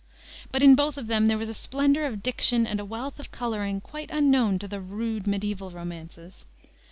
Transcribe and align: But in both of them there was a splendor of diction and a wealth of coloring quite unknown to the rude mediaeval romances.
But 0.51 0.63
in 0.63 0.73
both 0.73 0.97
of 0.97 1.05
them 1.05 1.27
there 1.27 1.37
was 1.37 1.47
a 1.47 1.53
splendor 1.53 2.05
of 2.07 2.23
diction 2.23 2.65
and 2.65 2.79
a 2.79 2.85
wealth 2.85 3.19
of 3.19 3.29
coloring 3.31 3.79
quite 3.81 4.09
unknown 4.09 4.57
to 4.57 4.67
the 4.67 4.81
rude 4.81 5.27
mediaeval 5.27 5.69
romances. 5.69 6.47